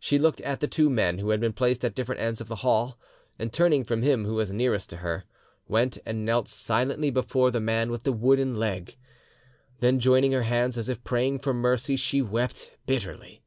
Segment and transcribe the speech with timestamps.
[0.00, 2.56] She looked at the two men, who had been placed at different ends of the
[2.66, 2.98] hall,
[3.38, 5.22] and turning from him who was nearest to her,
[5.68, 8.96] went and knelt silently before the man with the wooden leg;
[9.78, 13.40] then, joining her hands as if praying for mercy, she wept bitterly.